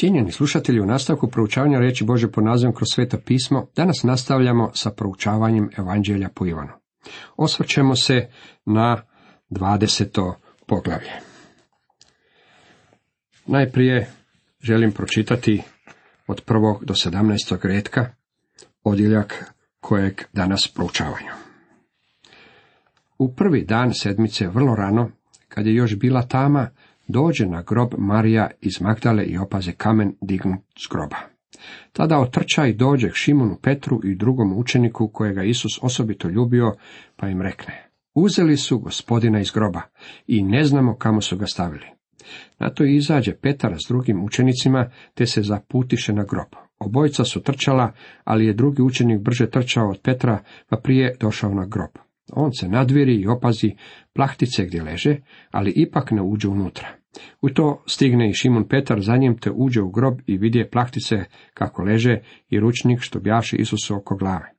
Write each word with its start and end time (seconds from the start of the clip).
Cijenjeni 0.00 0.32
slušatelji, 0.32 0.80
u 0.80 0.86
nastavku 0.86 1.30
proučavanja 1.30 1.78
reći 1.78 2.04
Bože 2.04 2.32
po 2.32 2.40
nazivom 2.40 2.74
kroz 2.74 2.88
sveto 2.92 3.18
pismo, 3.26 3.66
danas 3.76 4.02
nastavljamo 4.02 4.70
sa 4.74 4.90
proučavanjem 4.90 5.70
Evanđelja 5.78 6.28
po 6.34 6.46
Ivanu. 6.46 6.72
Osvrćemo 7.36 7.96
se 7.96 8.28
na 8.64 9.02
20. 9.50 10.34
poglavlje. 10.66 11.12
Najprije 13.46 14.10
želim 14.60 14.92
pročitati 14.92 15.62
od 16.26 16.40
prvog 16.40 16.84
do 16.84 16.94
17. 16.94 17.58
redka 17.62 18.14
odjeljak 18.84 19.54
kojeg 19.80 20.22
danas 20.32 20.68
proučavaju. 20.74 21.30
U 23.18 23.34
prvi 23.34 23.64
dan 23.64 23.94
sedmice, 23.94 24.48
vrlo 24.48 24.74
rano, 24.74 25.10
kad 25.48 25.66
je 25.66 25.74
još 25.74 25.96
bila 25.96 26.22
tama, 26.22 26.70
dođe 27.10 27.46
na 27.46 27.62
grob 27.62 27.94
Marija 27.98 28.50
iz 28.60 28.80
Magdale 28.80 29.24
i 29.24 29.38
opaze 29.38 29.72
kamen 29.72 30.14
dignut 30.20 30.60
s 30.78 30.88
groba. 30.90 31.16
Tada 31.92 32.18
otrča 32.18 32.66
i 32.66 32.74
dođe 32.74 33.10
k 33.10 33.14
Šimonu 33.14 33.58
Petru 33.62 34.00
i 34.04 34.14
drugom 34.14 34.58
učeniku 34.58 35.08
kojega 35.08 35.42
Isus 35.42 35.78
osobito 35.82 36.28
ljubio, 36.28 36.74
pa 37.16 37.28
im 37.28 37.42
rekne, 37.42 37.90
uzeli 38.14 38.56
su 38.56 38.78
gospodina 38.78 39.40
iz 39.40 39.50
groba 39.50 39.82
i 40.26 40.42
ne 40.42 40.64
znamo 40.64 40.96
kamo 40.96 41.20
su 41.20 41.36
ga 41.36 41.46
stavili. 41.46 41.86
Na 42.58 42.70
to 42.70 42.84
izađe 42.84 43.34
Petar 43.34 43.74
s 43.74 43.88
drugim 43.88 44.24
učenicima, 44.24 44.90
te 45.14 45.26
se 45.26 45.42
zaputiše 45.42 46.12
na 46.12 46.24
grob. 46.24 46.48
Obojica 46.78 47.24
su 47.24 47.42
trčala, 47.42 47.92
ali 48.24 48.46
je 48.46 48.54
drugi 48.54 48.82
učenik 48.82 49.20
brže 49.20 49.50
trčao 49.50 49.90
od 49.90 50.00
Petra, 50.02 50.42
pa 50.68 50.76
prije 50.76 51.16
došao 51.20 51.54
na 51.54 51.66
grob. 51.66 52.09
On 52.32 52.52
se 52.52 52.68
nadviri 52.68 53.14
i 53.14 53.26
opazi 53.26 53.74
plahtice 54.12 54.64
gdje 54.66 54.82
leže, 54.82 55.16
ali 55.50 55.72
ipak 55.76 56.10
ne 56.10 56.22
uđe 56.22 56.48
unutra. 56.48 56.88
U 57.42 57.48
to 57.48 57.82
stigne 57.86 58.30
i 58.30 58.34
Šimon 58.34 58.68
Petar, 58.68 59.00
za 59.00 59.16
njim 59.16 59.38
te 59.38 59.50
uđe 59.54 59.82
u 59.82 59.90
grob 59.90 60.18
i 60.26 60.36
vidje 60.36 60.70
plahtice 60.70 61.16
kako 61.54 61.82
leže 61.82 62.18
i 62.48 62.60
ručnik 62.60 63.00
što 63.00 63.20
bjaši 63.20 63.56
Isusu 63.56 63.96
oko 63.96 64.16
glave. 64.16 64.52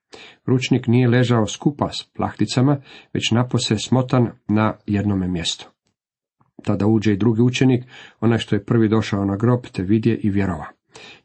Ručnik 0.46 0.88
nije 0.88 1.08
ležao 1.08 1.48
skupa 1.48 1.90
s 1.90 2.10
plahticama, 2.14 2.82
već 3.14 3.32
napose 3.32 3.78
smotan 3.78 4.30
na 4.48 4.74
jednome 4.86 5.28
mjestu. 5.28 5.70
Tada 6.64 6.88
uđe 6.88 7.14
i 7.14 7.18
drugi 7.18 7.42
učenik, 7.42 7.84
onaj 8.20 8.38
što 8.38 8.56
je 8.56 8.66
prvi 8.66 8.90
došao 8.90 9.26
na 9.26 9.38
grob, 9.38 9.62
te 9.72 9.84
vidje 9.84 10.20
i 10.24 10.30
vjerova. 10.30 10.66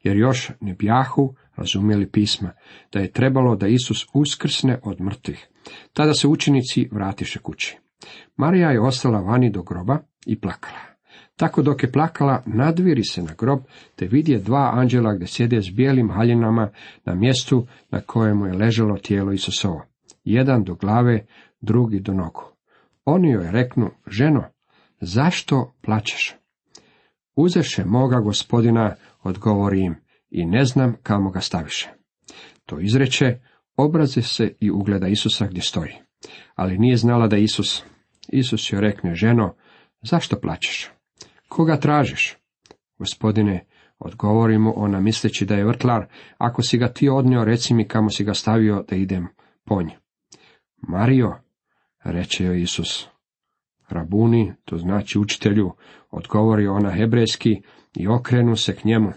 Jer 0.02 0.16
još 0.16 0.50
ne 0.60 0.74
bjahu 0.74 1.34
razumjeli 1.56 2.10
pisma, 2.10 2.50
da 2.92 3.00
je 3.00 3.12
trebalo 3.12 3.56
da 3.56 3.66
Isus 3.66 4.06
uskrsne 4.14 4.80
od 4.82 5.00
mrtvih. 5.00 5.48
Tada 5.92 6.14
se 6.14 6.28
učenici 6.28 6.88
vratiše 6.92 7.38
kući. 7.38 7.78
Marija 8.36 8.70
je 8.70 8.80
ostala 8.80 9.20
vani 9.20 9.50
do 9.50 9.62
groba 9.62 9.98
i 10.26 10.40
plakala. 10.40 10.96
Tako 11.36 11.62
dok 11.62 11.82
je 11.82 11.92
plakala, 11.92 12.42
nadviri 12.46 13.04
se 13.04 13.22
na 13.22 13.34
grob, 13.38 13.60
te 13.96 14.06
vidje 14.06 14.38
dva 14.38 14.70
anđela 14.74 15.14
gdje 15.14 15.26
sjede 15.26 15.62
s 15.62 15.70
bijelim 15.70 16.10
haljinama 16.10 16.70
na 17.04 17.14
mjestu 17.14 17.66
na 17.90 18.00
kojemu 18.00 18.46
je 18.46 18.52
ležalo 18.52 18.96
tijelo 18.96 19.32
Isusovo. 19.32 19.82
Jedan 20.24 20.64
do 20.64 20.74
glave, 20.74 21.26
drugi 21.60 22.00
do 22.00 22.12
nogu. 22.12 22.42
Oni 23.04 23.30
joj 23.30 23.50
reknu, 23.50 23.90
ženo, 24.06 24.44
zašto 25.00 25.74
plačeš? 25.82 26.34
Uzeše 27.36 27.84
moga 27.84 28.20
gospodina, 28.20 28.94
odgovori 29.22 29.80
im, 29.80 29.94
i 30.30 30.46
ne 30.46 30.64
znam 30.64 30.96
kamo 31.02 31.30
ga 31.30 31.40
staviše. 31.40 31.88
To 32.66 32.80
izreče, 32.80 33.40
obraze 33.76 34.22
se 34.22 34.54
i 34.60 34.70
ugleda 34.70 35.08
Isusa 35.08 35.46
gdje 35.46 35.62
stoji. 35.62 35.92
Ali 36.54 36.78
nije 36.78 36.96
znala 36.96 37.26
da 37.26 37.36
Isus. 37.36 37.84
Isus 38.28 38.72
joj 38.72 38.80
rekne, 38.80 39.14
ženo, 39.14 39.54
zašto 40.02 40.40
plačeš? 40.40 40.90
Koga 41.48 41.76
tražiš? 41.76 42.36
Gospodine, 42.98 43.66
odgovori 43.98 44.58
mu 44.58 44.72
ona 44.76 45.00
misleći 45.00 45.46
da 45.46 45.54
je 45.54 45.64
vrtlar, 45.64 46.06
ako 46.38 46.62
si 46.62 46.78
ga 46.78 46.88
ti 46.88 47.08
odnio, 47.08 47.44
reci 47.44 47.74
mi 47.74 47.88
kamo 47.88 48.10
si 48.10 48.24
ga 48.24 48.34
stavio 48.34 48.84
da 48.88 48.96
idem 48.96 49.26
ponj. 49.64 49.88
Mario, 50.88 51.34
reče 52.04 52.44
joj 52.44 52.62
Isus. 52.62 53.08
Rabuni, 53.88 54.52
to 54.64 54.78
znači 54.78 55.18
učitelju, 55.18 55.72
odgovori 56.10 56.66
ona 56.66 56.90
hebrejski 56.90 57.62
i 57.96 58.08
okrenu 58.08 58.56
se 58.56 58.76
k 58.76 58.84
njemu. 58.84 59.12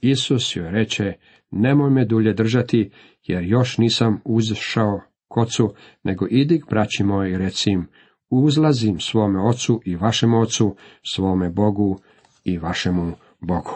Isus 0.00 0.56
joj 0.56 0.70
reče, 0.70 1.12
nemoj 1.50 1.90
me 1.90 2.04
dulje 2.04 2.32
držati, 2.32 2.90
jer 3.22 3.44
još 3.44 3.78
nisam 3.78 4.20
uzšao 4.24 5.00
kocu, 5.28 5.74
nego 6.02 6.26
idi 6.30 6.60
k 6.60 6.70
braći 6.70 7.04
moji 7.04 7.32
i 7.32 7.38
reci 7.38 7.70
im, 7.70 7.86
uzlazim 8.30 9.00
svome 9.00 9.48
ocu 9.48 9.80
i 9.84 9.96
vašem 9.96 10.34
ocu, 10.34 10.76
svome 11.14 11.50
Bogu 11.50 11.98
i 12.44 12.58
vašemu 12.58 13.12
Bogu. 13.40 13.74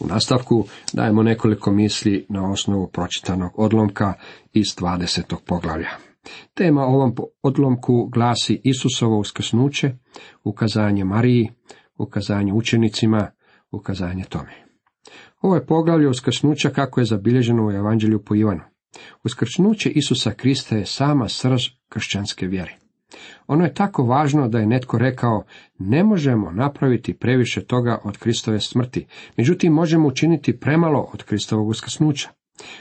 U 0.00 0.06
nastavku 0.06 0.64
dajemo 0.92 1.22
nekoliko 1.22 1.70
misli 1.70 2.26
na 2.28 2.50
osnovu 2.50 2.88
pročitanog 2.92 3.52
odlomka 3.56 4.12
iz 4.52 4.66
20. 4.80 5.34
poglavlja. 5.46 5.90
Tema 6.54 6.82
ovom 6.82 7.14
odlomku 7.42 8.08
glasi 8.12 8.60
Isusovo 8.64 9.18
uskrsnuće, 9.18 9.90
ukazanje 10.44 11.04
Mariji, 11.04 11.50
ukazanje 11.98 12.52
učenicima, 12.52 13.30
ukazanje 13.74 14.24
tome. 14.24 14.52
Ovo 15.40 15.54
je 15.54 15.66
poglavlje 15.66 16.08
uskrsnuća 16.08 16.70
kako 16.70 17.00
je 17.00 17.04
zabilježeno 17.04 17.66
u 17.66 17.70
Evanđelju 17.70 18.24
po 18.24 18.34
Ivanu. 18.34 18.60
Uskrsnuće 19.24 19.90
Isusa 19.90 20.30
Krista 20.30 20.76
je 20.76 20.86
sama 20.86 21.28
srž 21.28 21.62
kršćanske 21.88 22.46
vjere. 22.46 22.78
Ono 23.46 23.64
je 23.64 23.74
tako 23.74 24.02
važno 24.02 24.48
da 24.48 24.58
je 24.58 24.66
netko 24.66 24.98
rekao, 24.98 25.44
ne 25.78 26.04
možemo 26.04 26.50
napraviti 26.50 27.14
previše 27.14 27.64
toga 27.64 27.98
od 28.04 28.18
Kristove 28.18 28.60
smrti, 28.60 29.06
međutim 29.36 29.72
možemo 29.72 30.08
učiniti 30.08 30.60
premalo 30.60 31.10
od 31.12 31.22
Kristovog 31.22 31.68
uskrsnuća. 31.68 32.28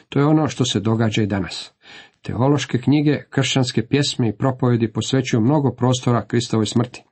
To 0.09 0.19
je 0.19 0.25
ono 0.25 0.47
što 0.47 0.65
se 0.65 0.79
događa 0.79 1.21
i 1.21 1.27
danas. 1.27 1.73
Teološke 2.21 2.77
knjige, 2.77 3.23
kršćanske 3.29 3.87
pjesme 3.87 4.29
i 4.29 4.37
propovedi 4.37 4.91
posvećuju 4.91 5.41
mnogo 5.41 5.71
prostora 5.71 6.25
Kristovoj 6.25 6.65
smrti. 6.65 7.03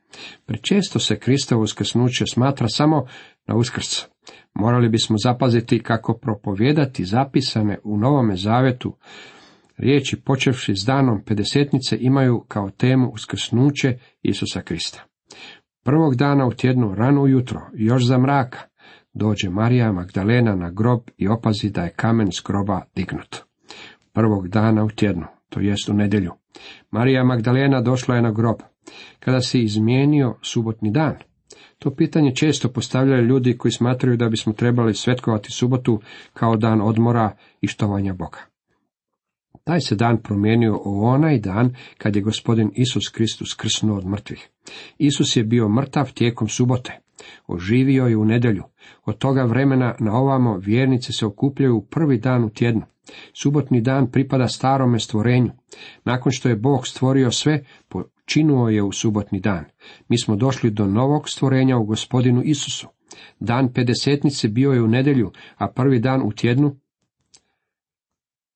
Prečesto 0.46 1.00
se 1.00 1.20
Kristovo 1.20 1.64
uskrsnuće 1.64 2.26
smatra 2.34 2.68
samo 2.68 3.06
na 3.48 3.56
uskrs. 3.56 4.06
Morali 4.54 4.90
bismo 4.90 5.16
zapaziti 5.24 5.80
kako 5.80 6.18
propovjedati 6.18 7.06
zapisane 7.06 7.80
u 7.84 7.98
Novome 7.98 8.36
Zavetu 8.36 8.98
riječi 9.78 10.22
počevši 10.22 10.76
s 10.76 10.86
danom 10.86 11.22
pedesetnice 11.26 11.98
imaju 12.00 12.46
kao 12.48 12.70
temu 12.70 13.10
uskrsnuće 13.10 13.98
Isusa 14.22 14.62
Krista. 14.62 15.04
Prvog 15.84 16.16
dana 16.16 16.48
u 16.48 16.52
tjednu 16.52 16.96
rano 16.96 17.22
ujutro, 17.22 17.62
još 17.74 18.06
za 18.06 18.18
mraka, 18.18 18.60
dođe 19.14 19.50
Marija 19.50 19.92
Magdalena 19.92 20.56
na 20.56 20.72
grob 20.72 21.02
i 21.18 21.28
opazi 21.28 21.70
da 21.70 21.84
je 21.84 21.94
kamen 21.96 22.32
s 22.32 22.42
groba 22.46 22.82
dignut. 22.96 23.38
Prvog 24.14 24.48
dana 24.48 24.84
u 24.84 24.90
tjednu, 24.90 25.26
to 25.50 25.60
jest 25.60 25.90
u 25.90 25.94
nedjelju. 25.94 26.32
Marija 26.92 27.24
Magdalena 27.24 27.82
došla 27.82 28.16
je 28.16 28.22
na 28.22 28.32
grob. 28.32 28.56
Kada 29.20 29.42
se 29.42 29.62
izmijenio 29.62 30.36
subotni 30.42 30.92
dan, 30.92 31.16
to 31.80 31.96
pitanje 31.96 32.36
često 32.36 32.70
postavljaju 32.70 33.26
ljudi 33.26 33.58
koji 33.58 33.72
smatraju 33.72 34.18
da 34.18 34.30
bismo 34.30 34.54
trebali 34.54 34.94
svetkovati 34.94 35.52
subotu 35.52 36.02
kao 36.34 36.56
dan 36.56 36.82
odmora 36.82 37.32
i 37.62 37.68
štovanja 37.68 38.14
Boga. 38.14 38.40
Taj 39.64 39.80
se 39.80 39.96
dan 39.96 40.18
promijenio 40.18 40.82
u 40.86 41.06
onaj 41.06 41.40
dan 41.40 41.76
kad 41.98 42.16
je 42.16 42.22
gospodin 42.22 42.72
Isus 42.76 43.10
Kristus 43.14 43.54
krsnuo 43.54 43.98
od 43.98 44.06
mrtvih. 44.06 44.50
Isus 44.98 45.36
je 45.36 45.44
bio 45.44 45.70
mrtav 45.70 46.14
tijekom 46.14 46.48
subote. 46.48 47.00
Oživio 47.48 48.06
je 48.06 48.18
u 48.18 48.26
nedjelju. 48.26 48.64
Od 49.06 49.18
toga 49.18 49.44
vremena 49.44 49.96
na 50.00 50.14
ovamo 50.14 50.58
vjernice 50.58 51.14
se 51.14 51.26
okupljaju 51.26 51.86
prvi 51.90 52.18
dan 52.18 52.44
u 52.44 52.50
tjednu. 52.50 52.82
Subotni 53.42 53.82
dan 53.82 54.12
pripada 54.12 54.48
starome 54.48 55.00
stvorenju. 55.00 55.52
Nakon 56.06 56.32
što 56.32 56.50
je 56.50 56.56
Bog 56.56 56.88
stvorio 56.88 57.32
sve, 57.32 57.64
počinuo 58.32 58.70
je 58.70 58.84
u 58.84 58.92
subotni 58.92 59.40
dan. 59.40 59.66
Mi 60.08 60.20
smo 60.20 60.36
došli 60.36 60.72
do 60.72 60.86
novog 60.86 61.30
stvorenja 61.30 61.78
u 61.78 61.86
gospodinu 61.86 62.42
Isusu. 62.44 62.88
Dan 63.40 63.74
pedesetnice 63.74 64.48
bio 64.48 64.72
je 64.72 64.82
u 64.82 64.88
nedjelju, 64.88 65.32
a 65.58 65.68
prvi 65.68 66.00
dan 66.00 66.22
u 66.22 66.32
tjednu 66.32 66.76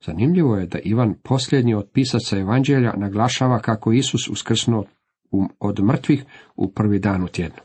Zanimljivo 0.05 0.55
je 0.55 0.67
da 0.67 0.79
Ivan, 0.79 1.15
posljednji 1.23 1.73
od 1.73 1.89
pisaca 1.93 2.37
evanđelja, 2.37 2.93
naglašava 2.97 3.59
kako 3.59 3.91
Isus 3.91 4.27
uskrsnuo 4.27 4.85
od 5.59 5.83
mrtvih 5.83 6.23
u 6.55 6.71
prvi 6.71 6.99
dan 6.99 7.23
u 7.23 7.27
tjednu. 7.27 7.59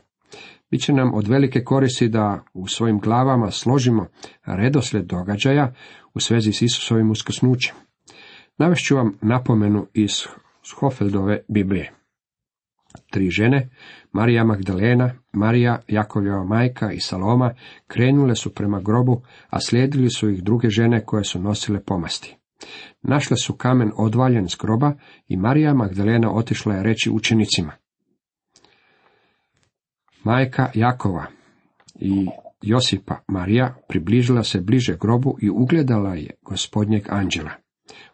Biće 0.71 0.93
nam 0.93 1.13
od 1.13 1.27
velike 1.27 1.63
koristi 1.63 2.07
da 2.07 2.43
u 2.53 2.67
svojim 2.67 2.99
glavama 2.99 3.51
složimo 3.51 4.07
redoslijed 4.45 5.05
događaja 5.05 5.73
u 6.13 6.19
svezi 6.19 6.53
s 6.53 6.61
Isusovim 6.61 7.11
uskrsnućem. 7.11 7.75
Navešću 8.57 8.95
vam 8.95 9.17
napomenu 9.21 9.87
iz 9.93 10.11
Hofeldove 10.79 11.43
Biblije. 11.47 12.00
Tri 13.11 13.29
žene, 13.29 13.69
Marija 14.11 14.43
Magdalena, 14.43 15.11
Marija, 15.33 15.79
Jakovljeva 15.87 16.43
majka 16.43 16.91
i 16.91 16.99
Saloma, 16.99 17.53
krenule 17.87 18.35
su 18.35 18.53
prema 18.53 18.81
grobu, 18.81 19.21
a 19.49 19.59
slijedili 19.59 20.09
su 20.09 20.29
ih 20.29 20.43
druge 20.43 20.69
žene 20.69 21.05
koje 21.05 21.23
su 21.23 21.39
nosile 21.39 21.83
pomasti. 21.83 22.35
Našle 23.01 23.37
su 23.37 23.53
kamen 23.53 23.91
odvaljen 23.97 24.49
s 24.49 24.57
groba 24.61 24.93
i 25.27 25.37
Marija 25.37 25.73
Magdalena 25.73 26.31
otišla 26.31 26.75
je 26.75 26.83
reći 26.83 27.09
učenicima. 27.09 27.71
Majka 30.23 30.69
Jakova 30.73 31.25
i 31.95 32.27
Josipa 32.61 33.15
Marija 33.27 33.75
približila 33.87 34.43
se 34.43 34.61
bliže 34.61 34.97
grobu 35.01 35.37
i 35.41 35.49
ugledala 35.49 36.15
je 36.15 36.29
gospodnjeg 36.41 37.03
anđela. 37.09 37.60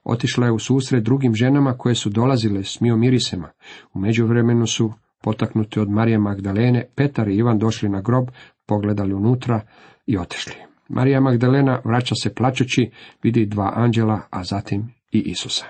Otišla 0.04 0.46
je 0.46 0.52
u 0.52 0.60
susret 0.60 1.04
drugim 1.04 1.36
ženama 1.36 1.78
koje 1.78 1.96
su 1.96 2.10
dolazile 2.10 2.64
s 2.64 2.82
miomirisema. 2.82 3.50
U 3.94 4.00
međuvremenu 4.00 4.68
su, 4.68 4.94
potaknuti 5.22 5.80
od 5.80 5.90
Marije 5.90 6.18
Magdalene, 6.18 6.86
Petar 6.96 7.28
i 7.28 7.36
Ivan 7.36 7.60
došli 7.60 7.90
na 7.90 8.02
grob, 8.02 8.28
pogledali 8.66 9.14
unutra 9.14 9.62
i 10.06 10.18
otišli. 10.18 10.54
Marija 10.90 11.22
Magdalena 11.22 11.82
vraća 11.86 12.16
se 12.16 12.34
plaćući, 12.34 12.92
vidi 13.24 13.46
dva 13.46 13.74
anđela, 13.76 14.22
a 14.30 14.44
zatim 14.44 14.94
i 15.12 15.20
Isusa. 15.20 15.66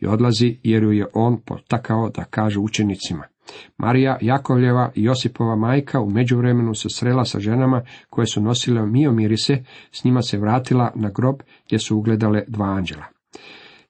I 0.00 0.06
odlazi 0.06 0.56
jer 0.62 0.82
ju 0.82 0.92
je 0.92 1.06
on 1.14 1.40
potakao 1.46 2.10
da 2.10 2.24
kaže 2.24 2.58
učenicima. 2.58 3.24
Marija 3.78 4.18
Jakovljeva 4.20 4.92
i 4.94 5.02
Josipova 5.02 5.56
majka 5.56 6.00
u 6.00 6.10
međuvremenu 6.10 6.74
se 6.74 6.88
srela 6.90 7.24
sa 7.24 7.40
ženama 7.40 7.82
koje 8.10 8.26
su 8.26 8.42
nosile 8.42 8.86
miomirise, 8.86 9.64
s 9.92 10.04
njima 10.04 10.22
se 10.22 10.38
vratila 10.38 10.92
na 10.94 11.10
grob 11.10 11.36
gdje 11.66 11.78
su 11.78 11.96
ugledale 11.96 12.44
dva 12.48 12.66
anđela. 12.66 13.04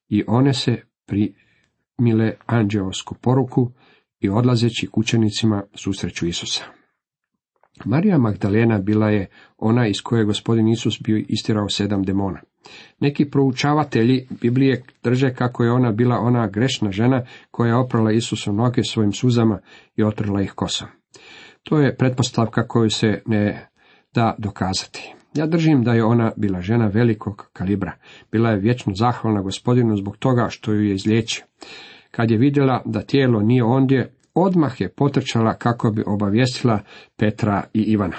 I 0.08 0.24
one 0.26 0.54
se 0.54 0.82
primile 1.06 2.32
anđeosku 2.46 3.14
poruku 3.14 3.72
i 4.20 4.28
odlazeći 4.28 4.86
kućenicima 4.86 5.62
susreću 5.74 6.26
Isusa. 6.26 6.64
Marija 7.84 8.18
Magdalena 8.18 8.78
bila 8.78 9.10
je 9.10 9.26
ona 9.58 9.86
iz 9.86 9.96
koje 10.04 10.20
je 10.20 10.24
gospodin 10.24 10.68
Isus 10.68 11.02
bio 11.02 11.24
istirao 11.28 11.68
sedam 11.68 12.02
demona. 12.02 12.40
Neki 13.00 13.30
proučavatelji 13.30 14.26
Biblije 14.40 14.82
drže 15.02 15.34
kako 15.34 15.64
je 15.64 15.72
ona 15.72 15.92
bila 15.92 16.16
ona 16.18 16.46
grešna 16.46 16.90
žena 16.90 17.22
koja 17.50 17.68
je 17.68 17.76
oprala 17.76 18.12
Isusu 18.12 18.52
noge 18.52 18.82
svojim 18.82 19.12
suzama 19.12 19.58
i 19.96 20.02
otrla 20.02 20.42
ih 20.42 20.52
kosom. 20.52 20.88
To 21.62 21.78
je 21.78 21.96
pretpostavka 21.96 22.68
koju 22.68 22.90
se 22.90 23.22
ne 23.26 23.68
da 24.14 24.34
dokazati. 24.38 25.14
Ja 25.34 25.46
držim 25.46 25.82
da 25.82 25.92
je 25.92 26.04
ona 26.04 26.32
bila 26.36 26.60
žena 26.60 26.86
velikog 26.86 27.50
kalibra. 27.52 27.92
Bila 28.32 28.50
je 28.50 28.60
vječno 28.60 28.94
zahvalna 28.94 29.42
gospodinu 29.42 29.96
zbog 29.96 30.16
toga 30.16 30.46
što 30.50 30.72
ju 30.72 30.84
je 30.84 30.94
izliječio. 30.94 31.44
Kad 32.10 32.30
je 32.30 32.38
vidjela 32.38 32.82
da 32.84 33.02
tijelo 33.02 33.42
nije 33.42 33.64
ondje, 33.64 34.12
odmah 34.34 34.80
je 34.80 34.88
potrčala 34.88 35.54
kako 35.54 35.90
bi 35.90 36.02
obavijestila 36.06 36.80
Petra 37.16 37.64
i 37.74 37.80
Ivana. 37.80 38.16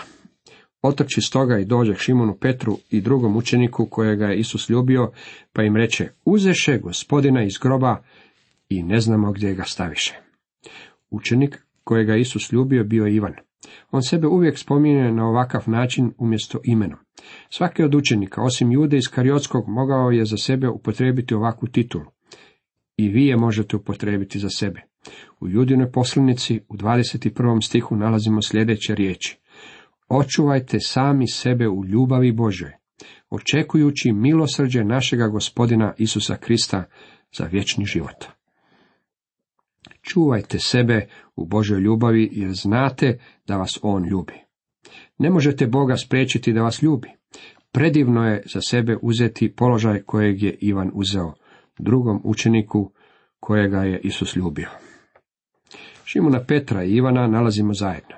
Otrči 0.81 1.21
stoga 1.21 1.59
i 1.59 1.65
dođe 1.65 1.93
k 1.93 1.99
Šimonu 1.99 2.37
Petru 2.37 2.77
i 2.89 3.01
drugom 3.01 3.37
učeniku 3.37 3.85
kojega 3.85 4.25
je 4.25 4.39
Isus 4.39 4.69
ljubio, 4.69 5.11
pa 5.53 5.63
im 5.63 5.75
reče, 5.75 6.09
uzeše 6.25 6.77
gospodina 6.77 7.43
iz 7.43 7.57
groba 7.61 8.03
i 8.69 8.83
ne 8.83 8.99
znamo 8.99 9.31
gdje 9.31 9.53
ga 9.53 9.63
staviše. 9.63 10.19
Učenik 11.09 11.63
kojega 11.83 12.15
Isus 12.15 12.51
ljubio 12.51 12.83
bio 12.83 13.05
je 13.05 13.15
Ivan. 13.15 13.33
On 13.91 14.01
sebe 14.01 14.27
uvijek 14.27 14.57
spominje 14.57 15.11
na 15.11 15.25
ovakav 15.25 15.63
način 15.67 16.13
umjesto 16.17 16.59
imenom. 16.63 16.99
Svaki 17.49 17.83
od 17.83 17.95
učenika, 17.95 18.41
osim 18.41 18.71
Jude 18.71 18.97
iz 18.97 19.07
Kariotskog, 19.15 19.63
mogao 19.67 20.11
je 20.11 20.25
za 20.25 20.37
sebe 20.37 20.69
upotrebiti 20.69 21.35
ovakvu 21.35 21.67
titulu. 21.67 22.05
I 22.97 23.09
vi 23.09 23.25
je 23.25 23.37
možete 23.37 23.75
upotrebiti 23.75 24.39
za 24.39 24.49
sebe. 24.49 24.81
U 25.39 25.47
Judinoj 25.47 25.91
poslanici 25.91 26.59
u 26.69 26.75
21. 26.75 27.65
stihu 27.65 27.95
nalazimo 27.95 28.41
sljedeće 28.41 28.95
riječi. 28.95 29.39
Očuvajte 30.09 30.77
sami 30.79 31.27
sebe 31.27 31.67
u 31.67 31.85
ljubavi 31.85 32.31
Božoj, 32.31 32.71
očekujući 33.29 34.11
milosrđe 34.11 34.83
našega 34.83 35.27
gospodina 35.27 35.93
Isusa 35.97 36.35
Krista 36.35 36.83
za 37.37 37.45
vječni 37.45 37.85
život. 37.85 38.38
Čuvajte 40.01 40.59
sebe 40.59 41.07
u 41.35 41.45
Božoj 41.45 41.79
ljubavi 41.79 42.29
jer 42.31 42.51
znate 42.51 43.19
da 43.47 43.57
vas 43.57 43.79
On 43.81 44.05
ljubi. 44.05 44.33
Ne 45.17 45.29
možete 45.29 45.67
Boga 45.67 45.97
spriječiti 45.97 46.53
da 46.53 46.61
vas 46.61 46.81
ljubi. 46.81 47.09
Predivno 47.71 48.27
je 48.27 48.43
za 48.53 48.61
sebe 48.61 48.97
uzeti 49.01 49.55
položaj 49.55 50.01
kojeg 50.01 50.43
je 50.43 50.57
Ivan 50.61 50.91
uzeo, 50.93 51.33
drugom 51.77 52.21
učeniku 52.23 52.91
kojega 53.39 53.83
je 53.83 53.99
Isus 54.03 54.35
ljubio. 54.35 54.69
Šimuna 56.05 56.43
Petra 56.43 56.83
i 56.83 56.91
Ivana 56.91 57.27
nalazimo 57.27 57.73
zajedno. 57.73 58.15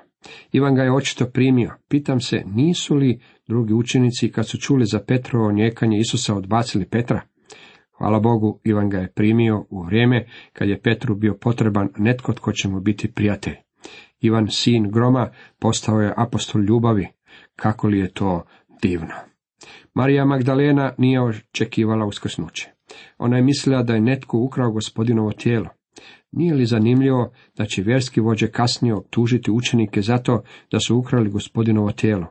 Ivan 0.52 0.74
ga 0.74 0.82
je 0.82 0.92
očito 0.92 1.26
primio. 1.26 1.74
Pitam 1.88 2.20
se, 2.20 2.42
nisu 2.54 2.94
li 2.94 3.20
drugi 3.48 3.74
učenici 3.74 4.32
kad 4.32 4.48
su 4.48 4.58
čuli 4.58 4.86
za 4.86 5.00
Petrovo 5.00 5.52
njekanje 5.52 5.98
Isusa 5.98 6.34
odbacili 6.34 6.84
Petra? 6.84 7.20
Hvala 7.98 8.20
Bogu, 8.20 8.60
Ivan 8.64 8.90
ga 8.90 8.98
je 8.98 9.12
primio 9.12 9.64
u 9.70 9.82
vrijeme 9.82 10.26
kad 10.52 10.68
je 10.68 10.80
Petru 10.80 11.14
bio 11.14 11.34
potreban 11.40 11.88
netko 11.98 12.32
tko 12.32 12.52
će 12.52 12.68
mu 12.68 12.80
biti 12.80 13.12
prijatelj. 13.12 13.54
Ivan, 14.20 14.48
sin 14.50 14.90
groma, 14.90 15.30
postao 15.58 16.00
je 16.00 16.14
apostol 16.16 16.62
ljubavi. 16.62 17.08
Kako 17.56 17.88
li 17.88 17.98
je 17.98 18.12
to 18.12 18.44
divno. 18.82 19.14
Marija 19.94 20.24
Magdalena 20.24 20.92
nije 20.98 21.22
očekivala 21.22 22.06
uskrsnuće. 22.06 22.70
Ona 23.18 23.36
je 23.36 23.42
mislila 23.42 23.82
da 23.82 23.94
je 23.94 24.00
netko 24.00 24.38
ukrao 24.38 24.70
gospodinovo 24.72 25.32
tijelo. 25.32 25.68
Nije 26.32 26.54
li 26.54 26.66
zanimljivo 26.66 27.32
da 27.56 27.64
će 27.64 27.82
vjerski 27.82 28.20
vođe 28.20 28.50
kasnije 28.50 28.94
optužiti 28.94 29.50
učenike 29.50 30.02
zato 30.02 30.42
da 30.70 30.80
su 30.80 30.96
ukrali 30.96 31.30
gospodinovo 31.30 31.92
tijelo, 31.92 32.26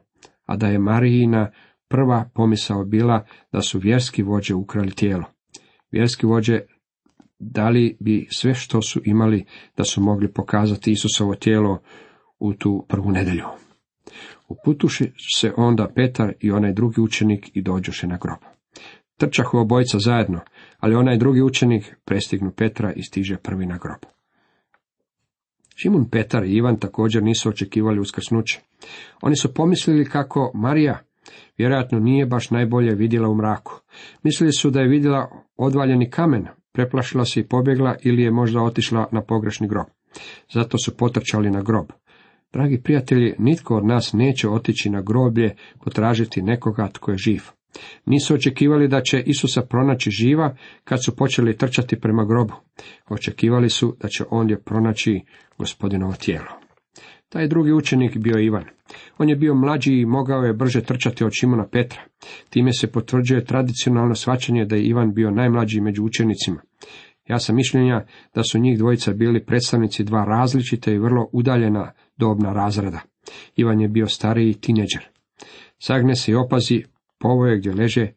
a 0.45 0.57
da 0.57 0.67
je 0.67 0.79
Marijina 0.79 1.51
prva 1.89 2.29
pomisao 2.33 2.85
bila 2.85 3.25
da 3.51 3.61
su 3.61 3.79
vjerski 3.79 4.23
vođe 4.23 4.55
ukrali 4.55 4.91
tijelo. 4.91 5.23
Vjerski 5.91 6.25
vođe 6.25 6.59
dali 7.39 7.97
bi 7.99 8.27
sve 8.31 8.53
što 8.53 8.81
su 8.81 9.01
imali 9.05 9.45
da 9.77 9.83
su 9.83 10.01
mogli 10.01 10.33
pokazati 10.33 10.91
Isusovo 10.91 11.35
tijelo 11.35 11.81
u 12.39 12.53
tu 12.53 12.85
prvu 12.89 13.11
nedelju. 13.11 13.45
Uputuši 14.47 15.11
se 15.35 15.53
onda 15.57 15.87
Petar 15.95 16.33
i 16.39 16.51
onaj 16.51 16.73
drugi 16.73 17.01
učenik 17.01 17.51
i 17.53 17.61
dođoše 17.61 18.07
na 18.07 18.17
grob. 18.17 18.39
Trčahu 19.17 19.57
obojica 19.57 19.99
zajedno, 19.99 20.39
ali 20.79 20.95
onaj 20.95 21.17
drugi 21.17 21.41
učenik 21.41 21.95
prestignu 22.05 22.51
Petra 22.51 22.93
i 22.93 23.03
stiže 23.03 23.37
prvi 23.37 23.65
na 23.65 23.77
grob. 23.77 23.99
Šimun 25.75 26.09
Petar 26.09 26.43
i 26.43 26.51
Ivan 26.51 26.79
također 26.79 27.23
nisu 27.23 27.49
očekivali 27.49 27.99
uskrsnuće. 27.99 28.61
Oni 29.21 29.35
su 29.35 29.53
pomislili 29.53 30.05
kako 30.05 30.51
Marija 30.53 30.99
vjerojatno 31.57 31.99
nije 31.99 32.25
baš 32.25 32.49
najbolje 32.49 32.95
vidjela 32.95 33.29
u 33.29 33.35
mraku. 33.35 33.81
Mislili 34.23 34.51
su 34.51 34.69
da 34.69 34.79
je 34.81 34.87
vidjela 34.87 35.29
odvaljeni 35.57 36.09
kamen, 36.09 36.47
preplašila 36.73 37.25
se 37.25 37.39
i 37.39 37.47
pobjegla 37.47 37.95
ili 38.03 38.23
je 38.23 38.31
možda 38.31 38.61
otišla 38.61 39.07
na 39.11 39.21
pogrešni 39.21 39.67
grob. 39.67 39.85
Zato 40.53 40.77
su 40.77 40.97
potrčali 40.97 41.51
na 41.51 41.61
grob. 41.61 41.85
Dragi 42.53 42.81
prijatelji, 42.83 43.35
nitko 43.39 43.77
od 43.77 43.85
nas 43.85 44.13
neće 44.13 44.49
otići 44.49 44.89
na 44.89 45.01
groblje 45.01 45.55
potražiti 45.83 46.41
nekoga 46.41 46.89
tko 46.93 47.11
je 47.11 47.17
živ. 47.17 47.41
Nisu 48.05 48.33
očekivali 48.33 48.87
da 48.87 49.01
će 49.01 49.23
Isusa 49.25 49.61
pronaći 49.61 50.11
živa 50.11 50.55
kad 50.83 51.03
su 51.03 51.15
počeli 51.15 51.57
trčati 51.57 51.99
prema 51.99 52.25
grobu. 52.25 52.53
Očekivali 53.09 53.69
su 53.69 53.95
da 54.01 54.07
će 54.07 54.23
ondje 54.29 54.63
pronaći 54.63 55.21
gospodinovo 55.57 56.13
tijelo. 56.13 56.60
Taj 57.31 57.47
drugi 57.47 57.71
učenik 57.71 58.17
bio 58.17 58.39
Ivan. 58.39 58.63
On 59.17 59.29
je 59.29 59.35
bio 59.35 59.55
mlađi 59.55 59.93
i 59.93 60.05
mogao 60.05 60.41
je 60.41 60.53
brže 60.53 60.81
trčati 60.81 61.23
od 61.23 61.31
Šimona 61.33 61.67
Petra. 61.67 62.01
Time 62.49 62.73
se 62.73 62.91
potvrđuje 62.91 63.45
tradicionalno 63.45 64.15
svačanje 64.15 64.65
da 64.65 64.75
je 64.75 64.83
Ivan 64.83 65.13
bio 65.13 65.31
najmlađi 65.31 65.81
među 65.81 66.03
učenicima. 66.03 66.61
Ja 67.27 67.39
sam 67.39 67.55
mišljenja 67.55 68.05
da 68.35 68.43
su 68.43 68.59
njih 68.59 68.77
dvojica 68.77 69.13
bili 69.13 69.45
predstavnici 69.45 70.03
dva 70.03 70.25
različita 70.25 70.91
i 70.91 70.97
vrlo 70.97 71.29
udaljena 71.31 71.91
dobna 72.17 72.53
razreda. 72.53 72.99
Ivan 73.55 73.81
je 73.81 73.87
bio 73.87 74.07
stariji 74.07 74.53
tineđer. 74.53 75.07
Sagne 75.79 76.15
se 76.15 76.31
i 76.31 76.35
opazi, 76.35 76.83
povoje 77.19 77.57
gdje 77.57 77.73
leže, 77.73 78.07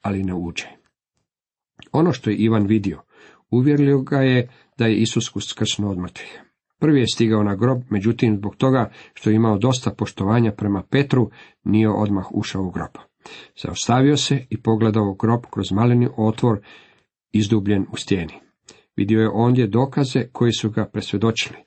ali 0.00 0.24
ne 0.24 0.34
uđe. 0.34 0.66
Ono 1.92 2.12
što 2.12 2.30
je 2.30 2.36
Ivan 2.36 2.66
vidio, 2.66 3.02
uvjerio 3.50 4.02
ga 4.02 4.18
je 4.18 4.48
da 4.78 4.86
je 4.86 4.96
Isus 4.96 5.36
uskrsno 5.36 5.90
od 5.90 5.98
mrtvih. 5.98 6.49
Prvi 6.80 7.00
je 7.00 7.06
stigao 7.14 7.42
na 7.42 7.54
grob, 7.54 7.82
međutim 7.90 8.36
zbog 8.36 8.56
toga 8.56 8.90
što 9.14 9.30
je 9.30 9.36
imao 9.36 9.58
dosta 9.58 9.90
poštovanja 9.90 10.52
prema 10.52 10.82
Petru, 10.90 11.30
nije 11.64 11.90
odmah 11.90 12.24
ušao 12.32 12.62
u 12.62 12.70
grob. 12.70 12.90
Zaostavio 13.62 14.16
se 14.16 14.46
i 14.50 14.62
pogledao 14.62 15.14
grob 15.14 15.40
kroz 15.50 15.72
maleni 15.72 16.08
otvor 16.16 16.60
izdubljen 17.32 17.86
u 17.92 17.96
stijeni. 17.96 18.34
Vidio 18.96 19.20
je 19.20 19.30
ondje 19.34 19.66
dokaze 19.66 20.28
koji 20.32 20.52
su 20.52 20.70
ga 20.70 20.86
presvjedočili. 20.92 21.58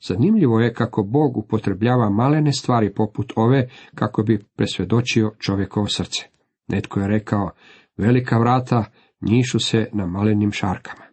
Zanimljivo 0.00 0.60
je 0.60 0.74
kako 0.74 1.02
Bog 1.02 1.36
upotrebljava 1.36 2.10
malene 2.10 2.52
stvari 2.52 2.94
poput 2.94 3.32
ove 3.36 3.68
kako 3.94 4.22
bi 4.22 4.44
presvjedočio 4.56 5.32
čovjekovo 5.38 5.86
srce. 5.86 6.22
Netko 6.68 7.00
je 7.00 7.08
rekao, 7.08 7.50
velika 7.96 8.38
vrata 8.38 8.84
njišu 9.20 9.58
se 9.58 9.88
na 9.92 10.06
malenim 10.06 10.52
šarkama. 10.52 11.11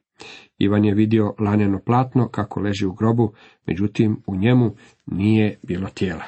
Ivan 0.57 0.85
je 0.85 0.93
vidio 0.93 1.33
laneno 1.39 1.79
platno 1.85 2.29
kako 2.29 2.59
leži 2.59 2.85
u 2.85 2.93
grobu, 2.93 3.33
međutim 3.67 4.23
u 4.27 4.35
njemu 4.35 4.75
nije 5.05 5.59
bilo 5.63 5.89
tijela. 5.89 6.23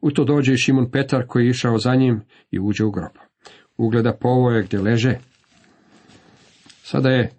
U 0.00 0.10
to 0.10 0.24
dođe 0.24 0.52
i 0.52 0.56
Šimon 0.56 0.90
Petar 0.90 1.26
koji 1.26 1.44
je 1.44 1.50
išao 1.50 1.78
za 1.78 1.94
njim 1.94 2.20
i 2.50 2.60
uđe 2.60 2.84
u 2.84 2.90
grob. 2.90 3.12
Ugleda 3.76 4.12
povoje 4.20 4.62
gdje 4.62 4.80
leže. 4.80 5.18
Sada 6.82 7.10
je 7.10 7.30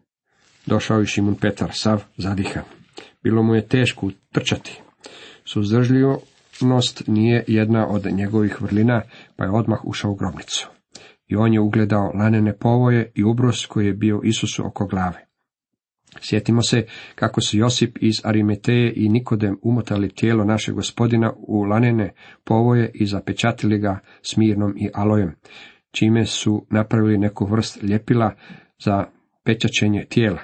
došao 0.65 1.01
i 1.01 1.05
Šimun 1.05 1.35
Petar, 1.35 1.69
sav 1.73 2.03
zadihan. 2.17 2.63
Bilo 3.23 3.43
mu 3.43 3.55
je 3.55 3.67
teško 3.67 4.09
trčati. 4.31 4.81
Suzdržljivo 5.45 6.19
Pobožnost 6.59 7.03
nije 7.07 7.43
jedna 7.47 7.87
od 7.87 8.05
njegovih 8.05 8.61
vrlina, 8.61 9.01
pa 9.35 9.43
je 9.43 9.51
odmah 9.51 9.85
ušao 9.85 10.11
u 10.11 10.15
grobnicu. 10.15 10.69
I 11.27 11.35
on 11.35 11.53
je 11.53 11.59
ugledao 11.59 12.11
lanene 12.15 12.57
povoje 12.57 13.11
i 13.15 13.23
ubrus 13.23 13.65
koji 13.65 13.85
je 13.85 13.93
bio 13.93 14.21
Isusu 14.23 14.65
oko 14.65 14.87
glave. 14.87 15.25
Sjetimo 16.21 16.61
se 16.61 16.85
kako 17.15 17.41
su 17.41 17.57
Josip 17.57 17.97
iz 18.01 18.15
Arimeteje 18.23 18.93
i 18.95 19.09
Nikodem 19.09 19.57
umotali 19.61 20.09
tijelo 20.09 20.45
našeg 20.45 20.75
gospodina 20.75 21.33
u 21.47 21.63
lanene 21.63 22.13
povoje 22.43 22.91
i 22.93 23.05
zapečatili 23.05 23.79
ga 23.79 23.99
smirnom 24.21 24.73
i 24.77 24.89
alojem, 24.93 25.35
čime 25.91 26.25
su 26.25 26.65
napravili 26.69 27.17
neku 27.17 27.45
vrst 27.45 27.83
ljepila 27.83 28.35
za 28.79 29.05
pečačenje 29.43 30.05
tijela. 30.09 30.39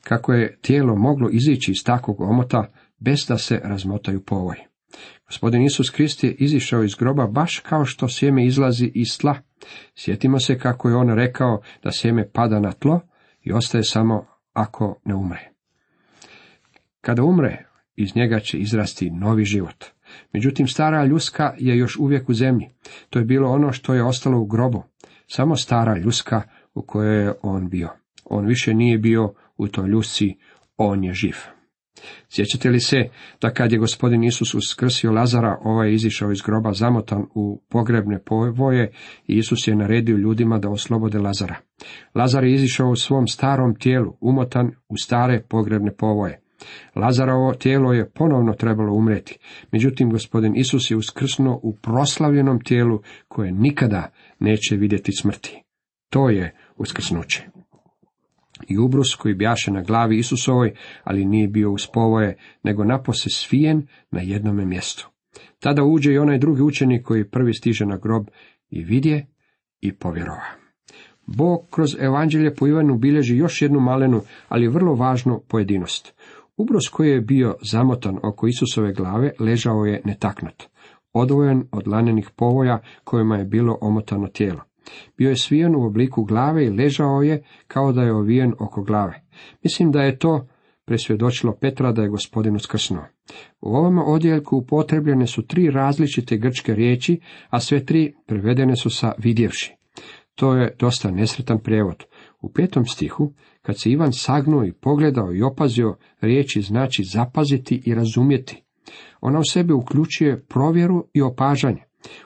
Kako 0.00 0.32
je 0.32 0.58
tijelo 0.60 0.96
moglo 0.96 1.28
izići 1.32 1.70
iz 1.70 1.84
takvog 1.84 2.20
omota 2.20 2.72
bez 2.98 3.18
da 3.28 3.38
se 3.38 3.60
razmotaju 3.64 4.24
povoji. 4.24 4.60
Gospodin 5.26 5.62
Isus 5.62 5.90
Krist 5.90 6.24
je 6.24 6.32
izišao 6.32 6.82
iz 6.82 6.94
groba 6.94 7.26
baš 7.26 7.58
kao 7.58 7.84
što 7.84 8.08
sjeme 8.08 8.46
izlazi 8.46 8.92
iz 8.94 9.18
tla. 9.18 9.36
Sjetimo 9.94 10.38
se 10.38 10.58
kako 10.58 10.88
je 10.88 10.96
on 10.96 11.08
rekao 11.08 11.60
da 11.82 11.90
sjeme 11.92 12.30
pada 12.32 12.60
na 12.60 12.72
tlo 12.72 13.00
i 13.42 13.52
ostaje 13.52 13.84
samo 13.84 14.26
ako 14.56 15.00
ne 15.04 15.14
umre. 15.14 15.50
Kada 17.00 17.22
umre, 17.22 17.66
iz 17.96 18.16
njega 18.16 18.40
će 18.40 18.58
izrasti 18.58 19.10
novi 19.10 19.44
život. 19.44 19.84
Međutim, 20.32 20.68
stara 20.68 21.04
ljuska 21.04 21.54
je 21.58 21.78
još 21.78 21.96
uvijek 21.96 22.28
u 22.28 22.34
zemlji. 22.34 22.68
To 23.10 23.18
je 23.18 23.24
bilo 23.24 23.50
ono 23.50 23.72
što 23.72 23.94
je 23.94 24.04
ostalo 24.04 24.40
u 24.40 24.46
grobu. 24.46 24.82
Samo 25.26 25.56
stara 25.56 25.98
ljuska 25.98 26.42
u 26.74 26.82
kojoj 26.82 27.24
je 27.24 27.34
on 27.42 27.68
bio. 27.68 27.88
On 28.24 28.46
više 28.46 28.74
nije 28.74 28.98
bio 28.98 29.34
u 29.56 29.68
toj 29.68 29.88
ljusci, 29.88 30.36
on 30.76 31.04
je 31.04 31.12
živ. 31.12 31.36
Sjećate 32.28 32.70
li 32.70 32.80
se 32.80 33.08
da 33.40 33.50
kad 33.50 33.72
je 33.72 33.78
gospodin 33.78 34.24
Isus 34.24 34.54
uskrsio 34.54 35.12
Lazara, 35.12 35.58
ovaj 35.64 35.88
je 35.88 35.94
izišao 35.94 36.32
iz 36.32 36.40
groba 36.40 36.72
zamotan 36.72 37.26
u 37.34 37.62
pogrebne 37.68 38.18
povoje 38.24 38.92
i 39.26 39.38
Isus 39.38 39.68
je 39.68 39.76
naredio 39.76 40.16
ljudima 40.16 40.58
da 40.58 40.70
oslobode 40.70 41.18
Lazara. 41.18 41.56
Lazar 42.14 42.44
je 42.44 42.54
izišao 42.54 42.90
u 42.90 42.96
svom 42.96 43.26
starom 43.26 43.74
tijelu, 43.74 44.16
umotan 44.20 44.70
u 44.88 44.96
stare 44.96 45.42
pogrebne 45.48 45.92
povoje. 45.96 46.40
Lazarovo 46.94 47.54
tijelo 47.54 47.92
je 47.92 48.10
ponovno 48.10 48.52
trebalo 48.52 48.92
umreti, 48.92 49.38
međutim 49.72 50.10
gospodin 50.10 50.56
Isus 50.56 50.90
je 50.90 50.96
uskrsnuo 50.96 51.60
u 51.62 51.76
proslavljenom 51.76 52.60
tijelu 52.60 53.00
koje 53.28 53.52
nikada 53.52 54.10
neće 54.38 54.76
vidjeti 54.76 55.12
smrti. 55.12 55.62
To 56.10 56.30
je 56.30 56.54
uskrsnuće 56.76 57.55
i 58.68 58.78
ubrus 58.78 59.14
koji 59.14 59.34
bjaše 59.34 59.70
na 59.70 59.82
glavi 59.82 60.18
Isusovoj, 60.18 60.74
ali 61.04 61.24
nije 61.24 61.48
bio 61.48 61.70
uz 61.70 61.86
povoje, 61.92 62.36
nego 62.62 62.84
napose 62.84 63.30
svijen 63.30 63.86
na 64.10 64.20
jednome 64.20 64.64
mjestu. 64.64 65.08
Tada 65.58 65.84
uđe 65.84 66.12
i 66.12 66.18
onaj 66.18 66.38
drugi 66.38 66.62
učenik 66.62 67.04
koji 67.04 67.30
prvi 67.30 67.54
stiže 67.54 67.86
na 67.86 67.96
grob 67.96 68.26
i 68.70 68.84
vidje 68.84 69.26
i 69.80 69.92
povjerova. 69.92 70.44
Bog 71.26 71.66
kroz 71.70 71.96
evanđelje 72.00 72.54
po 72.54 72.66
Ivanu 72.66 72.98
bilježi 72.98 73.36
još 73.36 73.62
jednu 73.62 73.80
malenu, 73.80 74.20
ali 74.48 74.68
vrlo 74.68 74.94
važnu 74.94 75.42
pojedinost. 75.48 76.14
Ubrus 76.56 76.88
koji 76.88 77.10
je 77.10 77.20
bio 77.20 77.56
zamotan 77.62 78.18
oko 78.22 78.46
Isusove 78.46 78.92
glave 78.92 79.32
ležao 79.40 79.84
je 79.84 80.02
netaknut, 80.04 80.62
odvojen 81.12 81.64
od 81.72 81.88
lanenih 81.88 82.30
povoja 82.36 82.78
kojima 83.04 83.36
je 83.36 83.44
bilo 83.44 83.78
omotano 83.80 84.26
tijelo. 84.26 84.60
Bio 85.16 85.30
je 85.30 85.36
svijen 85.36 85.76
u 85.76 85.86
obliku 85.86 86.24
glave 86.24 86.66
i 86.66 86.70
ležao 86.70 87.22
je 87.22 87.42
kao 87.66 87.92
da 87.92 88.02
je 88.02 88.14
ovijen 88.14 88.52
oko 88.58 88.82
glave. 88.82 89.22
Mislim 89.62 89.92
da 89.92 90.02
je 90.02 90.18
to 90.18 90.46
presvjedočilo 90.84 91.56
Petra 91.60 91.92
da 91.92 92.02
je 92.02 92.08
gospodin 92.08 92.56
uskrsnuo. 92.56 93.04
U 93.60 93.68
ovom 93.68 93.98
odjeljku 93.98 94.56
upotrebljene 94.56 95.26
su 95.26 95.46
tri 95.46 95.70
različite 95.70 96.36
grčke 96.36 96.74
riječi, 96.74 97.20
a 97.48 97.60
sve 97.60 97.84
tri 97.84 98.14
prevedene 98.26 98.76
su 98.76 98.90
sa 98.90 99.12
vidjevši. 99.18 99.74
To 100.34 100.54
je 100.54 100.74
dosta 100.78 101.10
nesretan 101.10 101.58
prijevod. 101.58 102.04
U 102.40 102.52
petom 102.52 102.86
stihu, 102.86 103.32
kad 103.62 103.80
se 103.80 103.90
Ivan 103.90 104.12
sagnuo 104.12 104.64
i 104.64 104.72
pogledao 104.72 105.34
i 105.34 105.42
opazio, 105.42 105.96
riječi 106.20 106.62
znači 106.62 107.04
zapaziti 107.04 107.82
i 107.84 107.94
razumjeti. 107.94 108.62
Ona 109.20 109.38
u 109.38 109.44
sebe 109.44 109.74
uključuje 109.74 110.44
provjeru 110.44 111.06
i 111.14 111.22
opažanje. 111.22 111.82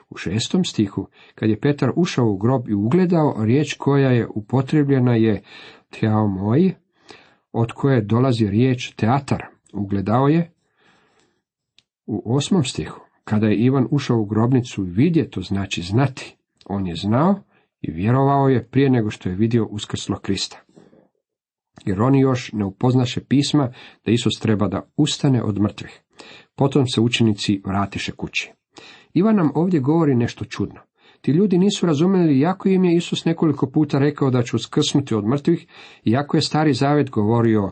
U 0.09 0.17
šestom 0.17 0.63
stihu, 0.63 1.07
kad 1.35 1.49
je 1.49 1.59
Petar 1.59 1.91
ušao 1.95 2.25
u 2.25 2.37
grob 2.37 2.69
i 2.69 2.73
ugledao, 2.73 3.35
riječ 3.39 3.73
koja 3.73 4.09
je 4.09 4.27
upotrebljena 4.35 5.15
je 5.15 5.41
teomoj, 5.99 6.73
od 7.51 7.71
koje 7.71 8.01
dolazi 8.01 8.47
riječ 8.47 8.93
teatar. 8.95 9.45
Ugledao 9.73 10.27
je 10.27 10.51
u 12.05 12.35
osmom 12.35 12.63
stihu, 12.63 12.99
kada 13.23 13.47
je 13.47 13.55
Ivan 13.55 13.87
ušao 13.91 14.17
u 14.17 14.25
grobnicu 14.25 14.85
i 14.85 14.89
vidje, 14.89 15.29
to 15.29 15.41
znači 15.41 15.81
znati. 15.81 16.37
On 16.65 16.87
je 16.87 16.95
znao 16.95 17.43
i 17.81 17.91
vjerovao 17.91 18.49
je 18.49 18.67
prije 18.67 18.89
nego 18.89 19.09
što 19.09 19.29
je 19.29 19.35
vidio 19.35 19.65
uskrslo 19.65 20.19
Krista. 20.19 20.59
Jer 21.85 22.01
oni 22.01 22.19
još 22.19 22.51
ne 22.53 22.65
upoznaše 22.65 23.21
pisma 23.25 23.73
da 24.05 24.11
Isus 24.11 24.39
treba 24.41 24.67
da 24.67 24.89
ustane 24.97 25.43
od 25.43 25.61
mrtvih. 25.61 26.01
Potom 26.55 26.87
se 26.87 27.01
učenici 27.01 27.61
vratiše 27.65 28.11
kući. 28.11 28.51
Ivan 29.13 29.35
nam 29.35 29.51
ovdje 29.55 29.79
govori 29.79 30.15
nešto 30.15 30.45
čudno. 30.45 30.79
Ti 31.21 31.31
ljudi 31.31 31.57
nisu 31.57 31.85
razumjeli 31.85 32.39
jako 32.39 32.69
im 32.69 32.83
je 32.83 32.95
Isus 32.95 33.25
nekoliko 33.25 33.71
puta 33.71 33.99
rekao 33.99 34.29
da 34.29 34.43
će 34.43 34.55
uskrsnuti 34.55 35.15
od 35.15 35.27
mrtvih, 35.27 35.67
iako 36.05 36.37
je 36.37 36.41
stari 36.41 36.73
zavet 36.73 37.09
govorio 37.09 37.63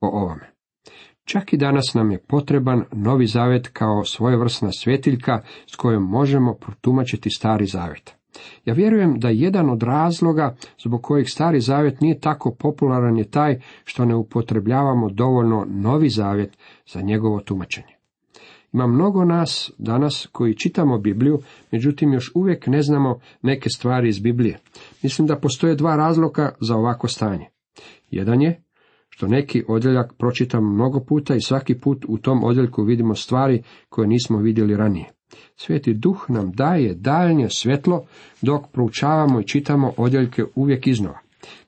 o 0.00 0.08
ovome. 0.08 0.52
Čak 1.24 1.52
i 1.52 1.56
danas 1.56 1.94
nam 1.94 2.10
je 2.10 2.22
potreban 2.28 2.84
novi 2.92 3.26
zavet 3.26 3.68
kao 3.68 4.04
svojevrsna 4.04 4.68
svjetiljka 4.72 5.42
s 5.66 5.76
kojom 5.76 6.02
možemo 6.02 6.54
protumačiti 6.54 7.30
stari 7.30 7.66
zavet. 7.66 8.14
Ja 8.64 8.74
vjerujem 8.74 9.18
da 9.18 9.28
jedan 9.28 9.70
od 9.70 9.82
razloga 9.82 10.56
zbog 10.84 11.02
kojih 11.02 11.30
stari 11.30 11.60
zavet 11.60 12.00
nije 12.00 12.20
tako 12.20 12.54
popularan 12.58 13.18
je 13.18 13.30
taj 13.30 13.60
što 13.84 14.04
ne 14.04 14.14
upotrebljavamo 14.14 15.10
dovoljno 15.10 15.66
novi 15.68 16.08
zavet 16.08 16.56
za 16.86 17.00
njegovo 17.00 17.40
tumačenje. 17.40 17.95
Ima 18.72 18.86
mnogo 18.86 19.24
nas 19.24 19.72
danas 19.78 20.28
koji 20.32 20.56
čitamo 20.56 20.98
Bibliju, 20.98 21.38
međutim 21.72 22.12
još 22.12 22.32
uvijek 22.34 22.66
ne 22.66 22.82
znamo 22.82 23.18
neke 23.42 23.68
stvari 23.68 24.08
iz 24.08 24.20
Biblije. 24.20 24.58
Mislim 25.02 25.26
da 25.26 25.38
postoje 25.38 25.74
dva 25.74 25.96
razloga 25.96 26.54
za 26.60 26.76
ovako 26.76 27.08
stanje. 27.08 27.46
Jedan 28.10 28.42
je 28.42 28.62
što 29.08 29.26
neki 29.26 29.64
odjeljak 29.68 30.14
pročitamo 30.18 30.70
mnogo 30.70 31.00
puta 31.00 31.34
i 31.34 31.40
svaki 31.40 31.80
put 31.80 32.04
u 32.08 32.18
tom 32.18 32.44
odjeljku 32.44 32.82
vidimo 32.82 33.14
stvari 33.14 33.62
koje 33.88 34.08
nismo 34.08 34.38
vidjeli 34.38 34.76
ranije. 34.76 35.10
Sveti 35.56 35.94
duh 35.94 36.24
nam 36.28 36.52
daje 36.52 36.94
daljnje 36.94 37.48
svjetlo 37.50 38.06
dok 38.42 38.64
proučavamo 38.72 39.40
i 39.40 39.46
čitamo 39.46 39.92
odjeljke 39.96 40.44
uvijek 40.54 40.86
iznova. 40.86 41.18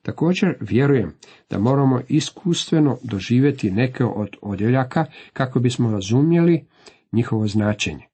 Također 0.01 0.55
vjerujem 0.59 1.13
da 1.49 1.59
moramo 1.59 2.01
iskustveno 2.07 2.97
doživjeti 3.03 3.71
neke 3.71 4.05
od 4.05 4.29
odjeljaka 4.41 5.05
kako 5.33 5.59
bismo 5.59 5.91
razumjeli 5.91 6.65
njihovo 7.11 7.47
značenje. 7.47 8.09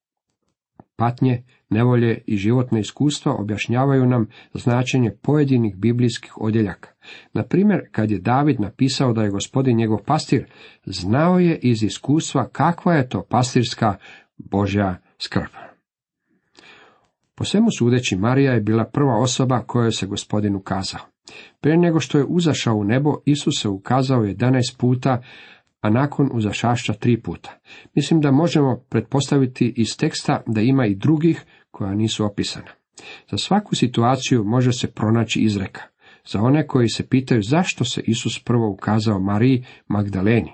Patnje, 0.96 1.44
nevolje 1.70 2.24
i 2.28 2.38
životne 2.38 2.80
iskustva 2.80 3.34
objašnjavaju 3.34 4.06
nam 4.06 4.28
značenje 4.54 5.12
pojedinih 5.22 5.76
biblijskih 5.76 6.38
odjeljaka. 6.38 6.90
Na 7.34 7.44
primjer, 7.44 7.82
kad 7.92 8.12
je 8.12 8.20
David 8.20 8.60
napisao 8.60 9.14
da 9.14 9.24
je 9.24 9.30
gospodin 9.30 9.78
njegov 9.78 9.98
pastir, 10.06 10.46
znao 10.86 11.40
je 11.40 11.58
iz 11.58 11.84
iskustva 11.84 12.50
kakva 12.50 12.94
je 12.94 13.10
to 13.10 13.24
pastirska 13.30 13.96
Božja 14.38 14.98
skrb. 15.18 15.50
Po 17.36 17.44
svemu 17.44 17.68
sudeći, 17.78 18.16
Marija 18.16 18.54
je 18.54 18.62
bila 18.62 18.84
prva 18.84 19.18
osoba 19.20 19.64
kojoj 19.68 19.92
se 19.92 20.08
gospodin 20.08 20.56
ukazao. 20.56 21.15
Prije 21.62 21.78
nego 21.78 22.00
što 22.00 22.18
je 22.18 22.26
uzašao 22.28 22.76
u 22.76 22.84
nebo, 22.84 23.16
Isus 23.26 23.62
se 23.62 23.70
ukazao 23.70 24.24
11 24.24 24.78
puta 24.78 25.22
a 25.86 25.90
nakon 25.90 26.30
uzašašća 26.34 26.94
tri 26.94 27.22
puta. 27.22 27.60
Mislim 27.96 28.22
da 28.22 28.32
možemo 28.32 28.84
pretpostaviti 28.90 29.74
iz 29.78 29.98
teksta 29.98 30.42
da 30.48 30.62
ima 30.62 30.86
i 30.86 30.96
drugih 30.96 31.46
koja 31.72 31.94
nisu 31.94 32.26
opisana. 32.26 32.72
Za 33.32 33.38
svaku 33.38 33.76
situaciju 33.76 34.44
može 34.44 34.72
se 34.72 34.92
pronaći 34.92 35.40
izreka. 35.40 35.82
Za 36.28 36.42
one 36.42 36.68
koji 36.68 36.90
se 36.90 37.08
pitaju 37.08 37.42
zašto 37.42 37.86
se 37.86 38.02
Isus 38.02 38.44
prvo 38.44 38.70
ukazao 38.70 39.20
Mariji 39.20 39.66
Magdaleni. 39.88 40.54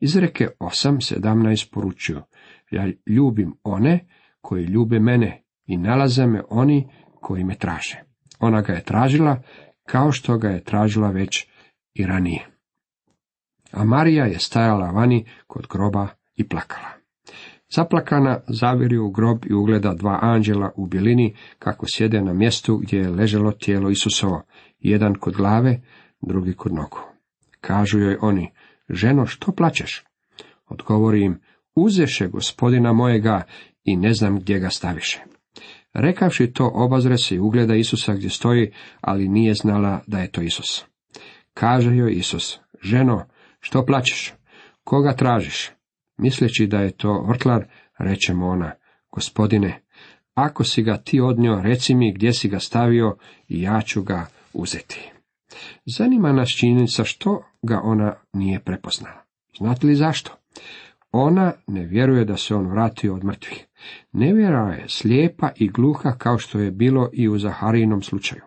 Izreke 0.00 0.48
8.17 0.60 1.70
poručuju. 1.72 2.22
Ja 2.70 2.90
ljubim 3.06 3.54
one 3.62 4.06
koji 4.40 4.64
ljube 4.64 5.00
mene 5.00 5.42
i 5.66 5.76
nalaze 5.76 6.26
me 6.26 6.42
oni 6.50 6.88
koji 7.20 7.44
me 7.44 7.54
traže. 7.54 8.02
Ona 8.40 8.60
ga 8.62 8.72
je 8.72 8.84
tražila 8.84 9.42
kao 9.92 10.12
što 10.12 10.38
ga 10.38 10.48
je 10.48 10.64
tražila 10.64 11.10
već 11.10 11.46
i 11.94 12.06
ranije 12.06 12.52
a 13.72 13.84
Marija 13.84 14.24
je 14.24 14.38
stajala 14.38 14.90
vani 14.90 15.24
kod 15.46 15.66
groba 15.66 16.08
i 16.34 16.48
plakala. 16.48 16.88
Zaplakana 17.74 18.40
zaviri 18.48 18.98
u 18.98 19.10
grob 19.10 19.44
i 19.46 19.52
ugleda 19.54 19.94
dva 19.94 20.18
anđela 20.22 20.70
u 20.76 20.86
bjelini 20.86 21.36
kako 21.58 21.86
sjede 21.88 22.20
na 22.20 22.32
mjestu 22.32 22.76
gdje 22.76 22.98
je 22.98 23.10
leželo 23.10 23.52
tijelo 23.52 23.90
Isusovo, 23.90 24.42
jedan 24.78 25.14
kod 25.14 25.36
glave, 25.36 25.80
drugi 26.20 26.54
kod 26.54 26.74
nogu. 26.74 26.98
Kažu 27.60 27.98
joj 27.98 28.18
oni, 28.20 28.50
ženo, 28.88 29.26
što 29.26 29.52
plaćeš? 29.52 30.04
Odgovori 30.68 31.24
im, 31.24 31.40
uzeše 31.74 32.28
gospodina 32.28 32.92
mojega 32.92 33.42
i 33.84 33.96
ne 33.96 34.14
znam 34.14 34.40
gdje 34.40 34.58
ga 34.58 34.70
staviše. 34.70 35.31
Rekavši 35.94 36.52
to, 36.52 36.70
obazre 36.74 37.18
se 37.18 37.34
i 37.34 37.38
ugleda 37.38 37.74
Isusa 37.74 38.14
gdje 38.14 38.30
stoji, 38.30 38.72
ali 39.00 39.28
nije 39.28 39.54
znala 39.54 40.00
da 40.06 40.18
je 40.18 40.30
to 40.30 40.42
Isus. 40.42 40.84
Kaže 41.54 41.96
joj 41.96 42.12
Isus, 42.12 42.58
ženo, 42.82 43.26
što 43.60 43.86
plaćeš? 43.86 44.34
Koga 44.84 45.12
tražiš? 45.12 45.70
Misleći 46.18 46.66
da 46.66 46.78
je 46.78 46.90
to 46.90 47.24
vrtlar, 47.28 47.66
reče 47.98 48.34
mu 48.34 48.48
ona, 48.48 48.72
gospodine, 49.10 49.82
ako 50.34 50.64
si 50.64 50.82
ga 50.82 50.96
ti 50.96 51.20
odnio, 51.20 51.60
reci 51.62 51.94
mi 51.94 52.12
gdje 52.12 52.32
si 52.32 52.48
ga 52.48 52.58
stavio 52.58 53.16
i 53.48 53.62
ja 53.62 53.82
ću 53.82 54.02
ga 54.02 54.26
uzeti. 54.52 55.10
Zanima 55.86 56.32
nas 56.32 56.48
činjenica 56.48 57.04
što 57.04 57.44
ga 57.62 57.80
ona 57.84 58.14
nije 58.32 58.60
prepoznala. 58.60 59.22
Znate 59.58 59.86
li 59.86 59.94
zašto? 59.94 60.36
Ona 61.12 61.52
ne 61.66 61.86
vjeruje 61.86 62.24
da 62.24 62.36
se 62.36 62.54
on 62.54 62.66
vratio 62.66 63.14
od 63.14 63.24
mrtvih. 63.24 63.66
Nevjera 64.12 64.72
je 64.72 64.84
slijepa 64.88 65.50
i 65.56 65.68
gluha 65.68 66.12
kao 66.18 66.38
što 66.38 66.58
je 66.58 66.70
bilo 66.70 67.10
i 67.12 67.28
u 67.28 67.38
Zaharijinom 67.38 68.02
slučaju. 68.02 68.42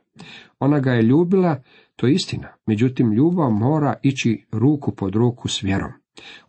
Ona 0.59 0.79
ga 0.79 0.91
je 0.91 1.01
ljubila, 1.01 1.63
to 1.95 2.07
je 2.07 2.13
istina, 2.13 2.47
međutim 2.65 3.11
ljubav 3.11 3.49
mora 3.49 3.93
ići 4.03 4.45
ruku 4.51 4.95
pod 4.95 5.15
ruku 5.15 5.47
s 5.47 5.63
vjerom. 5.63 5.91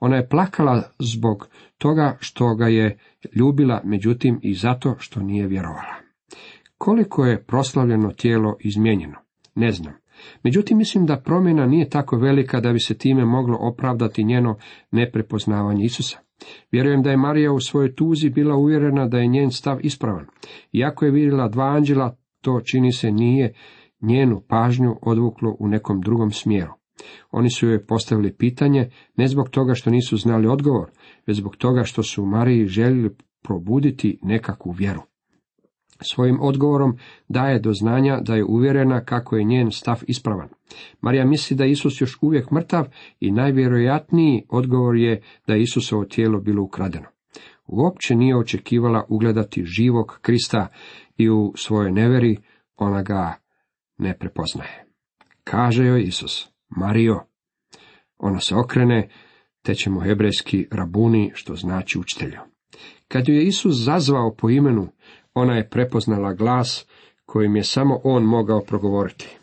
Ona 0.01 0.17
je 0.17 0.29
plakala 0.29 0.83
zbog 0.99 1.49
toga 1.79 2.17
što 2.21 2.55
ga 2.55 2.67
je 2.67 2.99
ljubila, 3.35 3.81
međutim 3.85 4.39
i 4.43 4.55
zato 4.55 4.97
što 4.99 5.21
nije 5.21 5.47
vjerovala. 5.47 5.95
Koliko 6.79 7.25
je 7.25 7.45
proslavljeno 7.45 8.13
tijelo 8.13 8.57
izmijenjeno? 8.61 9.19
Ne 9.55 9.73
znam. 9.73 9.95
Međutim, 10.43 10.79
mislim 10.79 11.07
da 11.07 11.21
promjena 11.21 11.67
nije 11.67 11.89
tako 11.89 12.17
velika 12.17 12.61
da 12.61 12.73
bi 12.73 12.81
se 12.81 12.99
time 12.99 13.25
moglo 13.25 13.59
opravdati 13.61 14.25
njeno 14.25 14.57
neprepoznavanje 14.91 15.85
Isusa. 15.85 16.19
Vjerujem 16.73 17.03
da 17.03 17.11
je 17.11 17.17
Marija 17.17 17.53
u 17.53 17.61
svojoj 17.61 17.95
tuzi 17.95 18.31
bila 18.31 18.57
uvjerena 18.57 19.07
da 19.09 19.19
je 19.19 19.27
njen 19.27 19.51
stav 19.51 19.79
ispravan. 19.83 20.27
Iako 20.73 21.05
je 21.05 21.11
vidjela 21.11 21.49
dva 21.49 21.65
anđela, 21.65 22.17
to 22.41 22.61
čini 22.61 22.93
se 22.93 23.11
nije 23.11 23.55
njenu 24.01 24.43
pažnju 24.49 24.97
odvuklo 25.03 25.57
u 25.59 25.69
nekom 25.69 26.01
drugom 26.01 26.31
smjeru. 26.31 26.73
Oni 27.31 27.51
su 27.51 27.67
joj 27.67 27.87
postavili 27.87 28.37
pitanje 28.37 28.91
ne 29.17 29.29
zbog 29.29 29.49
toga 29.49 29.75
što 29.75 29.91
nisu 29.91 30.17
znali 30.17 30.47
odgovor, 30.47 30.91
već 31.27 31.37
zbog 31.37 31.57
toga 31.57 31.85
što 31.85 32.03
su 32.03 32.27
Mariji 32.27 32.67
željeli 32.67 33.11
probuditi 33.43 34.19
nekakvu 34.23 34.71
vjeru. 34.71 35.01
Svojim 36.00 36.38
odgovorom 36.41 36.99
daje 37.29 37.59
do 37.59 37.73
znanja 37.73 38.21
da 38.21 38.35
je 38.35 38.45
uvjerena 38.45 39.05
kako 39.05 39.37
je 39.37 39.45
njen 39.45 39.71
stav 39.71 40.03
ispravan. 40.07 40.49
Marija 41.00 41.25
misli 41.25 41.57
da 41.57 41.65
je 41.65 41.71
Isus 41.71 42.00
još 42.00 42.19
uvijek 42.23 42.50
mrtav 42.50 42.87
i 43.21 43.33
najvjerojatniji 43.33 44.45
odgovor 44.49 44.97
je 44.97 45.23
da 45.47 45.55
je 45.55 45.62
Isusovo 45.62 46.05
tijelo 46.05 46.41
bilo 46.41 46.62
ukradeno. 46.62 47.07
Uopće 47.67 48.15
nije 48.15 48.37
očekivala 48.37 49.05
ugledati 49.09 49.65
živog 49.65 50.19
Krista 50.23 50.69
i 51.17 51.31
u 51.31 51.53
svojoj 51.57 51.93
neveri 51.93 52.37
ona 52.76 53.03
ga 53.03 53.35
ne 53.99 54.19
prepoznaje. 54.19 54.85
Kaže 55.45 55.85
joj 55.85 56.03
Isus, 56.03 56.49
Mario. 56.69 57.21
Ona 58.19 58.41
se 58.41 58.55
okrene, 58.55 59.09
te 59.62 59.75
ćemo 59.75 60.00
hebrejski 60.00 60.69
rabuni, 60.71 61.31
što 61.35 61.55
znači 61.55 61.99
učitelju. 61.99 62.38
Kad 63.09 63.29
ju 63.29 63.35
je 63.35 63.47
Isus 63.47 63.75
zazvao 63.76 64.35
po 64.38 64.50
imenu, 64.50 64.88
ona 65.37 65.57
je 65.57 65.69
prepoznala 65.69 66.33
glas 66.33 66.87
kojim 67.26 67.57
je 67.57 67.64
samo 67.64 68.00
on 68.05 68.25
mogao 68.25 68.61
progovoriti. 68.61 69.38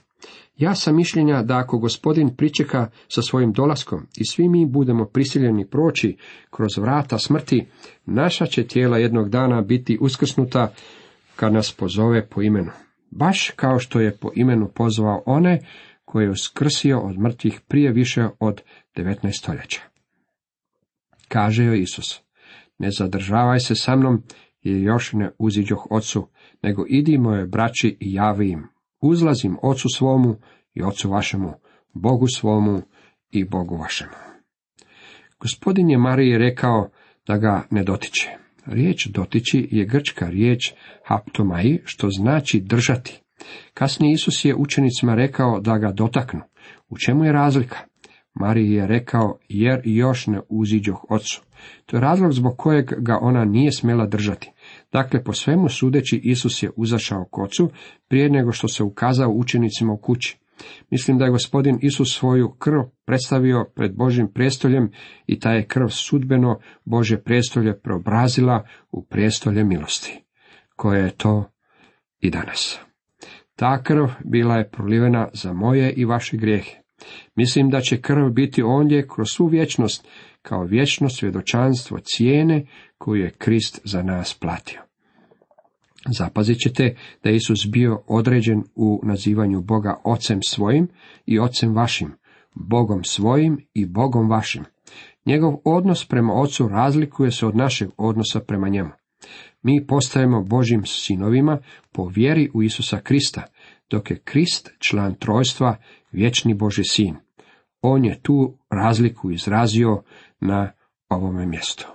Ja 0.57 0.75
sam 0.75 0.95
mišljenja 0.95 1.41
da 1.41 1.57
ako 1.57 1.77
gospodin 1.77 2.35
pričeka 2.35 2.89
sa 3.07 3.21
svojim 3.21 3.53
dolaskom 3.53 4.07
i 4.17 4.25
svi 4.25 4.50
mi 4.50 4.65
budemo 4.65 5.05
prisiljeni 5.05 5.67
proći 5.67 6.17
kroz 6.50 6.77
vrata 6.77 7.17
smrti, 7.17 7.65
naša 8.05 8.45
će 8.45 8.67
tijela 8.67 8.97
jednog 8.97 9.29
dana 9.29 9.62
biti 9.62 9.97
uskrsnuta 10.01 10.73
kad 11.35 11.53
nas 11.53 11.71
pozove 11.71 12.27
po 12.29 12.41
imenu. 12.41 12.71
Baš 13.12 13.51
kao 13.55 13.79
što 13.79 14.00
je 14.00 14.17
po 14.17 14.29
imenu 14.35 14.69
pozvao 14.75 15.23
one 15.25 15.59
koje 16.05 16.24
je 16.24 16.31
uskrsio 16.31 17.00
od 17.00 17.20
mrtvih 17.20 17.61
prije 17.68 17.91
više 17.91 18.27
od 18.39 18.61
19 18.96 19.39
stoljeća. 19.39 19.81
Kaže 21.27 21.63
joj 21.63 21.81
Isus, 21.81 22.22
ne 22.77 22.91
zadržavaj 22.91 23.59
se 23.59 23.75
sa 23.75 23.96
mnom 23.96 24.24
i 24.63 24.81
još 24.81 25.13
ne 25.13 25.31
uziđoh 25.39 25.87
ocu, 25.89 26.27
nego 26.61 26.85
idi 26.89 27.17
moje 27.17 27.45
braći 27.47 27.97
i 27.99 28.13
javi 28.13 28.49
im. 28.49 28.63
Uzlazim 29.01 29.57
ocu 29.61 29.87
svomu 29.89 30.35
i 30.73 30.83
ocu 30.83 31.09
vašemu, 31.09 31.53
Bogu 31.93 32.27
svomu 32.27 32.81
i 33.31 33.45
Bogu 33.45 33.77
vašemu. 33.77 34.11
Gospodin 35.39 35.89
je 35.89 35.97
Mariji 35.97 36.37
rekao 36.37 36.89
da 37.27 37.37
ga 37.37 37.67
ne 37.71 37.83
dotiče. 37.83 38.29
Riječ 38.65 39.07
dotići 39.07 39.67
je 39.71 39.85
grčka 39.85 40.27
riječ 40.27 40.73
haptomai, 41.05 41.79
što 41.85 42.09
znači 42.09 42.59
držati. 42.59 43.21
Kasnije 43.73 44.13
Isus 44.13 44.45
je 44.45 44.55
učenicima 44.55 45.15
rekao 45.15 45.59
da 45.59 45.77
ga 45.77 45.91
dotaknu. 45.91 46.41
U 46.89 46.97
čemu 46.97 47.25
je 47.25 47.31
razlika? 47.31 47.77
Mariji 48.33 48.71
je 48.71 48.87
rekao, 48.87 49.37
jer 49.49 49.81
još 49.83 50.27
ne 50.27 50.41
uziđoh 50.49 51.05
ocu. 51.09 51.41
To 51.85 51.97
je 51.97 52.01
razlog 52.01 52.31
zbog 52.31 52.57
kojeg 52.57 52.85
ga 52.97 53.17
ona 53.21 53.45
nije 53.45 53.71
smjela 53.71 54.05
držati. 54.05 54.51
Dakle, 54.94 55.24
po 55.24 55.34
svemu 55.34 55.70
sudeći, 55.70 56.22
Isus 56.24 56.64
je 56.64 56.72
uzašao 56.75 57.25
k 57.32 57.38
ocu 57.38 57.70
prije 58.08 58.29
nego 58.29 58.51
što 58.51 58.68
se 58.68 58.84
ukazao 58.84 59.29
učenicima 59.29 59.94
u 59.94 59.98
kući. 59.98 60.38
Mislim 60.90 61.18
da 61.18 61.25
je 61.25 61.32
gospodin 61.32 61.79
Isus 61.82 62.18
svoju 62.18 62.50
krv 62.50 62.82
predstavio 63.06 63.66
pred 63.75 63.96
Božim 63.96 64.27
prijestoljem 64.34 64.92
i 65.27 65.40
ta 65.40 65.51
je 65.51 65.66
krv 65.66 65.88
sudbeno 65.88 66.60
Bože 66.86 67.18
prijestolje 67.18 67.79
preobrazila 67.79 68.66
u 68.92 69.06
prijestolje 69.06 69.64
milosti, 69.64 70.24
koje 70.75 71.03
je 71.03 71.18
to 71.18 71.46
i 72.20 72.29
danas. 72.29 72.79
Ta 73.56 73.84
krv 73.84 74.06
bila 74.25 74.56
je 74.56 74.70
prolivena 74.70 75.29
za 75.34 75.53
moje 75.53 75.94
i 75.94 76.06
vaše 76.06 76.38
grijehe. 76.38 76.75
Mislim 77.36 77.70
da 77.70 77.82
će 77.82 78.01
krv 78.01 78.29
biti 78.29 78.64
ondje 78.64 79.08
kroz 79.08 79.27
svu 79.29 79.48
vječnost, 79.48 80.08
kao 80.44 80.64
vječno 80.64 81.10
svjedočanstvo 81.10 82.00
cijene 82.03 82.66
koju 82.98 83.24
je 83.24 83.32
Krist 83.32 83.82
za 83.84 84.03
nas 84.03 84.34
platio. 84.34 84.82
Zapazit 86.06 86.58
ćete 86.58 86.96
da 87.24 87.29
je 87.29 87.36
Isus 87.36 87.68
bio 87.68 88.03
određen 88.08 88.64
u 88.75 89.01
nazivanju 89.03 89.62
Boga 89.62 90.01
Ocem 90.03 90.40
svojim 90.48 90.88
i 91.25 91.40
Ocem 91.40 91.75
vašim, 91.75 92.12
Bogom 92.56 93.03
svojim 93.03 93.68
i 93.74 93.86
Bogom 93.86 94.29
vašim. 94.29 94.64
Njegov 95.25 95.56
odnos 95.66 96.06
prema 96.06 96.34
Ocu 96.34 96.68
razlikuje 96.68 97.32
se 97.32 97.46
od 97.46 97.56
našeg 97.56 97.90
odnosa 97.98 98.40
prema 98.40 98.70
njemu. 98.70 98.90
Mi 99.62 99.88
postajemo 99.88 100.44
Božim 100.44 100.86
sinovima 100.86 101.60
po 101.92 102.08
vjeri 102.08 102.50
u 102.53 102.64
Isusa 102.64 103.00
Krista, 103.00 103.44
dok 103.90 104.12
je 104.12 104.20
Krist 104.20 104.72
član 104.79 105.16
trojstva, 105.16 105.75
vječni 106.12 106.53
Boži 106.53 106.84
sin. 106.84 107.16
On 107.82 108.06
je 108.06 108.20
tu 108.22 108.58
razliku 108.74 109.31
izrazio 109.31 110.03
na 110.40 110.72
ovome 111.09 111.46
mjestu. 111.46 111.88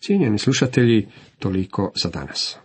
Cijenjeni 0.00 0.38
slušatelji, 0.38 1.08
toliko 1.38 1.92
za 2.02 2.10
danas. 2.10 2.58